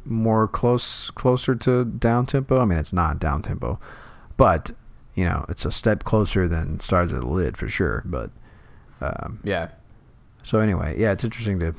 more 0.03 0.47
close 0.47 1.11
closer 1.11 1.55
to 1.55 1.85
down 1.85 2.25
tempo. 2.25 2.59
I 2.59 2.65
mean, 2.65 2.77
it's 2.77 2.93
not 2.93 3.19
down 3.19 3.41
tempo, 3.41 3.79
but 4.37 4.71
you 5.19 5.25
know, 5.25 5.45
it's 5.49 5.65
a 5.65 5.71
step 5.71 6.03
closer 6.03 6.47
than 6.47 6.79
Stars 6.79 7.11
of 7.11 7.19
the 7.19 7.27
Lid 7.27 7.57
for 7.57 7.67
sure. 7.67 8.03
But 8.05 8.31
um, 9.01 9.39
yeah 9.43 9.69
so 10.43 10.59
anyway, 10.59 10.95
yeah, 10.97 11.11
it's 11.11 11.23
interesting 11.23 11.59
to, 11.59 11.75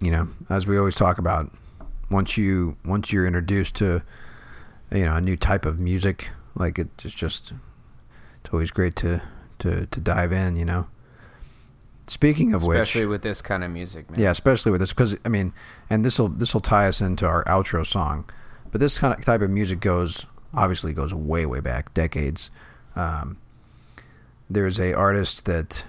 you 0.00 0.10
know, 0.10 0.28
as 0.48 0.66
we 0.66 0.76
always 0.76 0.94
talk 0.94 1.18
about, 1.18 1.50
once 2.10 2.36
you 2.36 2.76
once 2.84 3.12
you're 3.12 3.26
introduced 3.26 3.76
to, 3.76 4.02
you 4.92 5.04
know, 5.04 5.14
a 5.14 5.20
new 5.20 5.36
type 5.36 5.64
of 5.64 5.78
music, 5.78 6.30
like 6.54 6.78
it, 6.78 6.88
it's 7.04 7.14
just, 7.14 7.52
it's 8.42 8.52
always 8.52 8.70
great 8.70 8.96
to 8.96 9.22
to 9.60 9.86
to 9.86 10.00
dive 10.00 10.32
in, 10.32 10.56
you 10.56 10.64
know. 10.64 10.88
Speaking 12.06 12.52
of 12.52 12.62
especially 12.62 12.68
which, 12.68 12.82
especially 12.88 13.06
with 13.06 13.22
this 13.22 13.40
kind 13.40 13.62
of 13.62 13.70
music 13.70 14.10
man 14.10 14.18
yeah, 14.18 14.32
especially 14.32 14.72
with 14.72 14.80
this, 14.80 14.92
because 14.92 15.16
I 15.24 15.28
mean, 15.28 15.52
and 15.88 16.04
this 16.04 16.18
will 16.18 16.28
this 16.28 16.52
will 16.52 16.60
tie 16.60 16.88
us 16.88 17.00
into 17.00 17.26
our 17.26 17.44
outro 17.44 17.86
song, 17.86 18.28
but 18.72 18.80
this 18.80 18.98
kind 18.98 19.16
of 19.16 19.24
type 19.24 19.40
of 19.42 19.50
music 19.50 19.80
goes 19.80 20.26
obviously 20.54 20.92
goes 20.92 21.14
way 21.14 21.46
way 21.46 21.60
back 21.60 21.92
decades. 21.94 22.50
Um, 22.96 23.38
there's 24.48 24.80
a 24.80 24.92
artist 24.92 25.44
that 25.44 25.84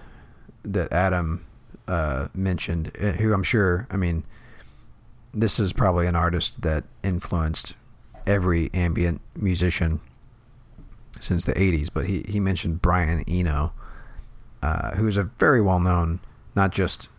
that 0.63 0.91
Adam 0.91 1.45
uh, 1.87 2.27
mentioned, 2.33 2.91
uh, 3.01 3.13
who 3.13 3.33
I'm 3.33 3.43
sure, 3.43 3.87
I 3.89 3.97
mean, 3.97 4.23
this 5.33 5.59
is 5.59 5.73
probably 5.73 6.07
an 6.07 6.15
artist 6.15 6.61
that 6.61 6.83
influenced 7.03 7.75
every 8.27 8.69
ambient 8.73 9.21
musician 9.35 9.99
since 11.19 11.45
the 11.45 11.53
80s, 11.53 11.89
but 11.93 12.05
he, 12.05 12.23
he 12.27 12.39
mentioned 12.39 12.81
Brian 12.81 13.23
Eno, 13.27 13.73
uh, 14.61 14.91
who 14.91 15.07
is 15.07 15.17
a 15.17 15.23
very 15.23 15.61
well 15.61 15.79
known, 15.79 16.19
not 16.55 16.71
just 16.71 17.09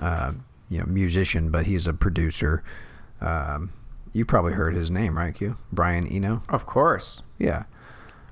uh, 0.00 0.32
you 0.68 0.78
know 0.78 0.86
musician, 0.86 1.50
but 1.50 1.66
he's 1.66 1.86
a 1.86 1.92
producer. 1.92 2.62
Um, 3.20 3.72
you 4.12 4.24
probably 4.24 4.52
heard 4.52 4.74
his 4.74 4.90
name, 4.90 5.16
right, 5.16 5.34
Q? 5.34 5.56
Brian 5.72 6.06
Eno. 6.06 6.42
Of 6.48 6.66
course. 6.66 7.22
Yeah. 7.38 7.64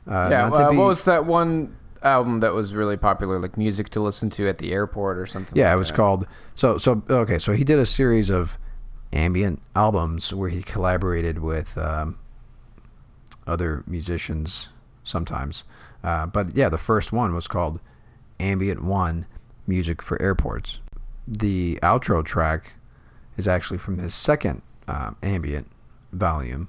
Uh, 0.06 0.28
yeah. 0.30 0.46
Uh, 0.46 0.70
be- 0.70 0.76
what 0.76 0.88
was 0.88 1.04
that 1.04 1.24
one 1.26 1.76
album 2.02 2.40
that 2.40 2.54
was 2.54 2.74
really 2.74 2.96
popular, 2.96 3.38
like 3.38 3.56
music 3.56 3.88
to 3.90 4.00
listen 4.00 4.30
to 4.30 4.48
at 4.48 4.58
the 4.58 4.72
airport 4.72 5.18
or 5.18 5.26
something? 5.26 5.56
Yeah, 5.56 5.68
like 5.68 5.74
it 5.74 5.78
was 5.78 5.88
that? 5.88 5.96
called 5.96 6.26
so 6.54 6.78
so 6.78 7.02
okay. 7.08 7.38
So 7.38 7.52
he 7.52 7.64
did 7.64 7.78
a 7.78 7.86
series 7.86 8.30
of 8.30 8.58
ambient 9.12 9.62
albums 9.74 10.34
where 10.34 10.50
he 10.50 10.62
collaborated 10.62 11.38
with 11.38 11.76
um, 11.78 12.18
other 13.46 13.84
musicians 13.86 14.68
sometimes. 15.04 15.64
Uh, 16.02 16.26
but 16.26 16.54
yeah, 16.56 16.68
the 16.68 16.78
first 16.78 17.12
one 17.12 17.34
was 17.34 17.48
called 17.48 17.80
Ambient 18.40 18.82
One: 18.82 19.26
Music 19.66 20.02
for 20.02 20.20
Airports. 20.20 20.80
The 21.26 21.78
outro 21.82 22.24
track 22.24 22.74
is 23.36 23.46
actually 23.46 23.78
from 23.78 23.98
his 23.98 24.14
second 24.14 24.62
um, 24.88 25.16
ambient 25.22 25.70
volume 26.12 26.68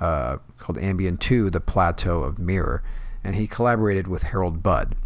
uh, 0.00 0.38
called 0.58 0.78
Ambient 0.78 1.20
Two: 1.20 1.50
The 1.50 1.60
Plateaux 1.60 2.22
of 2.22 2.38
Mirror, 2.38 2.82
and 3.22 3.36
he 3.36 3.46
collaborated 3.46 4.08
with 4.08 4.24
Harold 4.24 4.62
Budd 4.62 4.96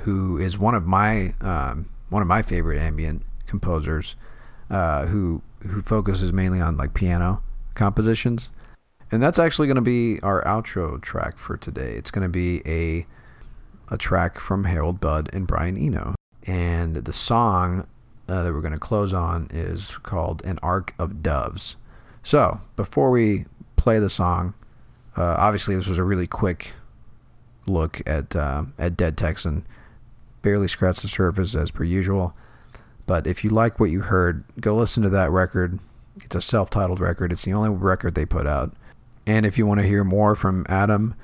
who 0.00 0.38
is 0.38 0.58
one 0.58 0.74
of 0.74 0.86
my 0.86 1.34
um, 1.40 1.88
one 2.08 2.22
of 2.22 2.28
my 2.28 2.42
favorite 2.42 2.78
ambient 2.78 3.22
composers, 3.46 4.16
uh, 4.70 5.06
who 5.06 5.42
who 5.60 5.80
focuses 5.80 6.32
mainly 6.32 6.60
on 6.60 6.76
like 6.76 6.94
piano 6.94 7.42
compositions, 7.74 8.50
and 9.10 9.22
that's 9.22 9.38
actually 9.38 9.66
going 9.66 9.76
to 9.76 9.82
be 9.82 10.20
our 10.22 10.44
outro 10.44 11.00
track 11.00 11.38
for 11.38 11.56
today. 11.56 11.92
It's 11.92 12.10
going 12.10 12.26
to 12.26 12.32
be 12.32 12.62
a 12.66 13.06
a 13.92 13.98
track 13.98 14.38
from 14.40 14.64
Harold 14.64 15.00
Budd 15.00 15.30
and 15.32 15.46
Brian 15.46 15.76
Eno, 15.76 16.14
and 16.46 16.96
the 16.96 17.12
song 17.12 17.86
uh, 18.28 18.42
that 18.42 18.52
we're 18.52 18.60
going 18.60 18.72
to 18.72 18.78
close 18.78 19.12
on 19.12 19.48
is 19.50 19.90
called 20.02 20.44
"An 20.44 20.58
Arc 20.62 20.94
of 20.98 21.22
Doves." 21.22 21.76
So 22.22 22.60
before 22.76 23.10
we 23.10 23.44
play 23.76 23.98
the 23.98 24.10
song, 24.10 24.54
uh, 25.16 25.36
obviously 25.38 25.74
this 25.76 25.86
was 25.86 25.98
a 25.98 26.04
really 26.04 26.26
quick 26.26 26.72
look 27.66 28.00
at 28.06 28.34
uh, 28.34 28.64
at 28.78 28.96
Dead 28.96 29.16
Texan. 29.16 29.66
Barely 30.42 30.68
scratched 30.68 31.02
the 31.02 31.08
surface 31.08 31.54
as 31.54 31.70
per 31.70 31.84
usual. 31.84 32.34
But 33.06 33.26
if 33.26 33.44
you 33.44 33.50
like 33.50 33.78
what 33.78 33.90
you 33.90 34.00
heard, 34.02 34.44
go 34.60 34.74
listen 34.74 35.02
to 35.02 35.10
that 35.10 35.30
record. 35.30 35.78
It's 36.16 36.34
a 36.34 36.40
self-titled 36.40 37.00
record. 37.00 37.32
It's 37.32 37.44
the 37.44 37.52
only 37.52 37.70
record 37.70 38.14
they 38.14 38.24
put 38.24 38.46
out. 38.46 38.72
And 39.26 39.44
if 39.44 39.58
you 39.58 39.66
want 39.66 39.80
to 39.80 39.86
hear 39.86 40.04
more 40.04 40.34
from 40.34 40.64
Adam, 40.68 41.14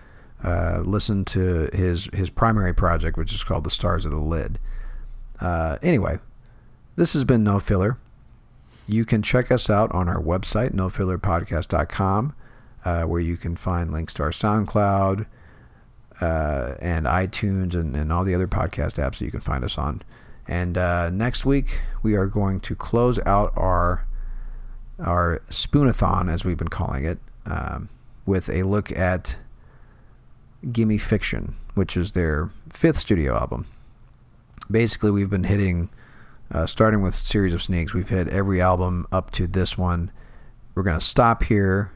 uh, 0.43 0.81
listen 0.85 1.25
to 1.27 1.69
his 1.73 2.07
his 2.13 2.31
primary 2.31 2.75
project, 2.75 3.17
which 3.17 3.33
is 3.33 3.45
called 3.45 3.65
The 3.65 3.71
Stars 3.71 4.05
of 4.05 4.11
the 4.11 4.19
Lid. 4.19 4.59
Uh, 5.39 5.79
anyway, 5.83 6.19
this 6.97 7.13
has 7.13 7.25
been 7.25 7.45
No 7.45 7.61
Filler. 7.61 7.99
You 8.87 9.05
can 9.05 9.23
check 9.23 9.51
us 9.51 9.71
out 9.71 9.93
on 9.93 10.09
our 10.09 10.21
website, 10.21 10.71
nofillerpodcast.com, 10.71 12.35
uh, 12.85 13.03
where 13.05 13.21
you 13.21 13.37
can 13.37 13.57
find 13.57 13.93
links 13.93 14.13
to 14.15 14.23
our 14.25 14.31
SoundCloud, 14.31 15.27
uh, 16.21 16.75
and 16.81 17.07
iTunes 17.07 17.75
and, 17.75 17.95
and 17.97 18.13
all 18.13 18.25
the 18.25 18.35
other 18.35 18.49
podcast 18.49 18.99
apps 18.99 19.19
that 19.19 19.23
you 19.23 19.31
can 19.31 19.41
find 19.41 19.65
us 19.65 19.79
on. 19.79 20.03
And 20.47 20.77
uh, 20.77 21.11
next 21.11 21.47
week 21.47 21.81
we 22.03 22.15
are 22.15 22.27
going 22.27 22.61
to 22.61 22.75
close 22.75 23.19
out 23.21 23.53
our 23.57 24.07
our 24.99 25.41
spoonathon, 25.49 26.31
as 26.31 26.45
we've 26.45 26.59
been 26.59 26.69
calling 26.69 27.05
it, 27.07 27.19
um, 27.47 27.89
with 28.27 28.51
a 28.51 28.65
look 28.65 28.93
at 28.93 29.39
Gimme 30.71 30.99
Fiction, 30.99 31.57
which 31.75 31.97
is 31.97 32.13
their 32.13 32.51
fifth 32.69 32.99
studio 32.99 33.35
album. 33.35 33.67
Basically, 34.71 35.11
we've 35.11 35.31
been 35.31 35.45
hitting, 35.45 35.89
uh, 36.53 36.67
starting 36.67 37.03
with 37.03 37.15
Series 37.15 37.55
of 37.55 37.63
Sneaks, 37.63 37.95
we've 37.95 38.09
hit 38.09 38.29
every 38.29 38.61
album 38.61 39.07
up 39.13 39.31
to 39.33 39.47
this 39.47 39.79
one. 39.79 40.11
We're 40.75 40.83
to 40.99 41.05
stop 41.05 41.45
here 41.45 41.93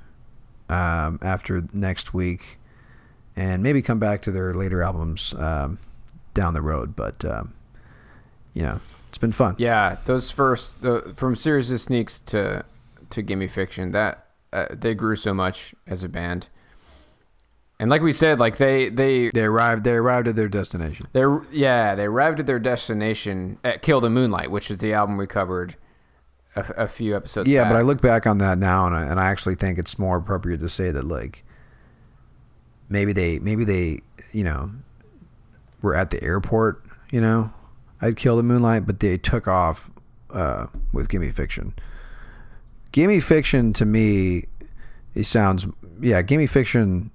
um, 0.68 1.18
after 1.22 1.64
next 1.72 2.14
week 2.14 2.58
and 3.36 3.62
maybe 3.62 3.82
come 3.82 3.98
back 3.98 4.22
to 4.22 4.30
their 4.30 4.52
later 4.52 4.82
albums 4.82 5.34
um, 5.38 5.78
down 6.34 6.54
the 6.54 6.62
road. 6.62 6.94
But 6.94 7.24
um, 7.24 7.54
you 8.52 8.62
know, 8.62 8.80
it's 9.08 9.18
been 9.18 9.32
fun. 9.32 9.56
Yeah, 9.58 9.98
those 10.04 10.30
first 10.30 10.82
the, 10.82 11.14
from 11.16 11.36
series 11.36 11.70
of 11.70 11.80
sneaks 11.80 12.18
to 12.20 12.64
to 13.10 13.22
Gimme 13.22 13.48
Fiction 13.48 13.92
that 13.92 14.26
uh, 14.52 14.66
they 14.70 14.94
grew 14.94 15.16
so 15.16 15.34
much 15.34 15.74
as 15.86 16.02
a 16.02 16.08
band, 16.08 16.48
and 17.80 17.90
like 17.90 18.02
we 18.02 18.12
said, 18.12 18.38
like 18.38 18.56
they 18.56 18.88
they 18.88 19.30
They 19.30 19.44
arrived. 19.44 19.84
They 19.84 19.94
arrived 19.94 20.28
at 20.28 20.37
their 20.37 20.48
destination. 20.48 21.06
they 21.12 21.24
yeah 21.50 21.94
they 21.94 22.04
arrived 22.04 22.40
at 22.40 22.46
their 22.46 22.58
destination 22.58 23.58
at 23.64 23.82
Kill 23.82 24.00
the 24.00 24.10
Moonlight, 24.10 24.50
which 24.50 24.70
is 24.70 24.78
the 24.78 24.92
album 24.92 25.16
we 25.16 25.26
covered 25.26 25.76
a, 26.56 26.64
a 26.76 26.88
few 26.88 27.16
episodes. 27.16 27.48
Yeah, 27.48 27.64
back. 27.64 27.72
but 27.72 27.78
I 27.78 27.82
look 27.82 28.00
back 28.00 28.26
on 28.26 28.38
that 28.38 28.58
now, 28.58 28.87
and 28.87 28.94
I, 28.94 29.04
and 29.04 29.18
I 29.18 29.26
actually 29.30 29.56
think 29.56 29.78
it's 29.78 29.98
more 29.98 30.18
appropriate 30.18 30.60
to 30.60 30.68
say 30.68 30.90
that 30.90 31.04
like 31.04 31.44
maybe 32.88 33.12
they 33.12 33.38
maybe 33.40 33.64
they 33.64 34.00
you 34.32 34.44
know 34.44 34.70
were 35.82 35.94
at 35.94 36.10
the 36.10 36.22
airport. 36.22 36.82
You 37.10 37.20
know, 37.20 37.52
I'd 38.00 38.16
kill 38.16 38.37
the 38.37 38.42
moonlight, 38.42 38.87
but 38.87 39.00
they 39.00 39.18
took 39.18 39.48
off 39.48 39.90
uh, 40.30 40.66
with 40.92 41.08
Gimme 41.08 41.30
Fiction. 41.30 41.74
Gimme 42.92 43.20
Fiction 43.20 43.72
to 43.72 43.84
me, 43.84 44.46
it 45.14 45.24
sounds 45.24 45.66
yeah. 46.00 46.22
Gimme 46.22 46.46
Fiction 46.46 47.10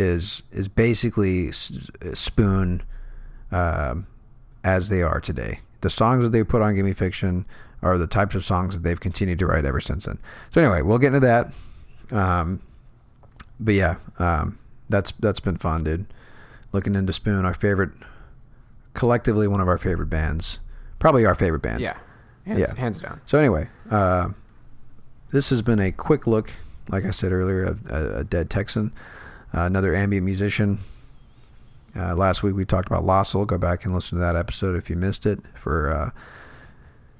is 0.00 0.42
is 0.50 0.68
basically 0.68 1.52
Spoon 1.52 2.82
um, 3.52 4.06
as 4.64 4.88
they 4.88 5.02
are 5.02 5.20
today. 5.20 5.60
The 5.82 5.90
songs 5.90 6.22
that 6.24 6.30
they 6.30 6.42
put 6.44 6.62
on 6.62 6.74
Gimme 6.74 6.92
Fiction 6.94 7.46
are 7.82 7.96
the 7.96 8.06
types 8.06 8.34
of 8.34 8.44
songs 8.44 8.74
that 8.74 8.82
they've 8.82 9.00
continued 9.00 9.38
to 9.38 9.46
write 9.46 9.64
ever 9.64 9.80
since 9.80 10.04
then. 10.04 10.18
So 10.50 10.60
anyway, 10.60 10.82
we'll 10.82 10.98
get 10.98 11.14
into 11.14 11.20
that. 11.20 11.46
Um, 12.14 12.60
but 13.58 13.74
yeah, 13.74 13.96
um, 14.18 14.58
that's 14.88 15.12
that's 15.12 15.40
been 15.40 15.56
fun, 15.56 15.84
dude. 15.84 16.06
Looking 16.72 16.94
into 16.94 17.12
Spoon, 17.12 17.44
our 17.44 17.54
favorite, 17.54 17.90
collectively 18.94 19.48
one 19.48 19.60
of 19.60 19.68
our 19.68 19.78
favorite 19.78 20.08
bands, 20.10 20.60
probably 20.98 21.24
our 21.24 21.34
favorite 21.34 21.62
band. 21.62 21.80
yeah, 21.80 21.96
hands, 22.46 22.60
Yeah. 22.60 22.74
hands 22.76 23.00
down. 23.00 23.20
So 23.26 23.38
anyway, 23.38 23.68
uh, 23.90 24.30
this 25.32 25.50
has 25.50 25.62
been 25.62 25.78
a 25.80 25.90
quick 25.92 26.26
look, 26.26 26.52
like 26.88 27.04
I 27.04 27.10
said 27.10 27.32
earlier, 27.32 27.64
of 27.64 27.86
a, 27.90 28.18
a 28.18 28.24
dead 28.24 28.50
Texan, 28.50 28.92
uh, 29.54 29.62
another 29.62 29.94
ambient 29.94 30.24
musician. 30.24 30.78
Uh, 31.96 32.14
last 32.14 32.42
week 32.42 32.54
we 32.54 32.64
talked 32.64 32.86
about 32.86 33.04
Loscil. 33.04 33.46
Go 33.46 33.58
back 33.58 33.84
and 33.84 33.92
listen 33.94 34.16
to 34.18 34.22
that 34.24 34.36
episode 34.36 34.76
if 34.76 34.88
you 34.88 34.96
missed 34.96 35.26
it. 35.26 35.40
For 35.54 35.90
uh, 35.90 36.10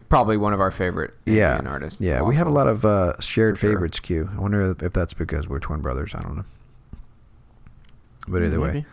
Probably 0.08 0.36
one 0.36 0.52
of 0.52 0.60
our 0.60 0.70
favorite 0.70 1.14
yeah, 1.24 1.52
ambient 1.52 1.68
artists. 1.68 2.00
yeah, 2.00 2.22
we 2.22 2.34
have 2.36 2.46
a 2.46 2.50
lot 2.50 2.66
of 2.66 2.84
uh, 2.84 3.18
shared 3.20 3.56
For 3.56 3.62
sure. 3.66 3.72
favorites. 3.74 4.00
Q. 4.00 4.30
I 4.36 4.40
wonder 4.40 4.74
if 4.80 4.92
that's 4.92 5.14
because 5.14 5.48
we're 5.48 5.60
twin 5.60 5.80
brothers. 5.80 6.14
I 6.14 6.20
don't 6.22 6.36
know. 6.36 6.44
But 8.28 8.42
either 8.42 8.60
way, 8.60 8.84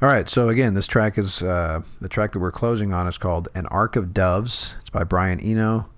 all 0.00 0.08
right. 0.08 0.28
So 0.28 0.48
again, 0.48 0.74
this 0.74 0.86
track 0.86 1.18
is 1.18 1.42
uh, 1.42 1.80
the 2.00 2.08
track 2.08 2.32
that 2.32 2.38
we're 2.40 2.52
closing 2.52 2.92
on 2.92 3.06
is 3.06 3.18
called 3.18 3.48
"An 3.54 3.66
Arc 3.66 3.96
of 3.96 4.12
Doves." 4.14 4.74
It's 4.80 4.90
by 4.90 5.02
Brian 5.04 5.40
Eno. 5.40 5.88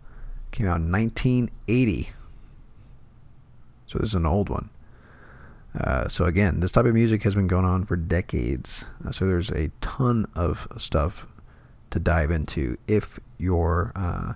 Came 0.53 0.67
out 0.67 0.81
in 0.81 0.91
1980. 0.91 2.11
So 3.87 3.99
this 3.99 4.09
is 4.11 4.15
an 4.15 4.27
old 4.27 4.49
one. 4.49 4.71
Uh, 5.79 6.07
so 6.09 6.25
again, 6.25 6.61
this 6.61 6.71
type 6.73 6.85
of 6.85 6.95
music 6.95 7.23
has 7.23 7.35
been 7.35 7.47
going 7.47 7.65
on 7.65 7.85
for 7.87 7.97
decades. 7.97 8.85
Uh, 9.07 9.11
so 9.11 9.27
there's 9.27 9.51
a 9.51 9.71
ton 9.81 10.27
of 10.35 10.69
stuff 10.77 11.27
to 11.91 11.99
dive 11.99 12.31
into 12.31 12.77
if 12.87 13.19
you're 13.39 13.93
uh, 13.97 14.35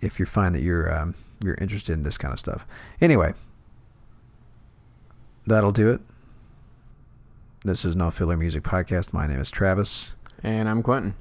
if 0.00 0.18
you 0.20 0.26
find 0.26 0.54
that 0.54 0.62
you're 0.62 0.92
um, 0.94 1.14
you're 1.44 1.56
interested 1.60 1.92
in 1.92 2.02
this 2.04 2.16
kind 2.18 2.32
of 2.32 2.38
stuff. 2.38 2.64
Anyway, 3.00 3.34
that'll 5.46 5.72
do 5.72 5.90
it. 5.90 6.00
This 7.64 7.84
is 7.84 7.94
No 7.96 8.10
Filler 8.10 8.36
Music 8.36 8.62
Podcast. 8.62 9.12
My 9.12 9.26
name 9.26 9.40
is 9.40 9.50
Travis, 9.50 10.12
And 10.42 10.68
I'm 10.68 10.82
Quentin. 10.82 11.14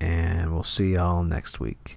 and 0.00 0.52
we'll 0.52 0.64
see 0.64 0.94
y'all 0.94 1.22
next 1.22 1.60
week. 1.60 1.96